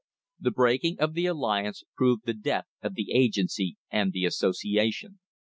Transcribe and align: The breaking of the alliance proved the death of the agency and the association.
The 0.39 0.49
breaking 0.49 0.99
of 0.99 1.13
the 1.13 1.27
alliance 1.27 1.83
proved 1.95 2.25
the 2.25 2.33
death 2.33 2.65
of 2.81 2.95
the 2.95 3.11
agency 3.11 3.77
and 3.91 4.11
the 4.13 4.25
association. 4.25 5.19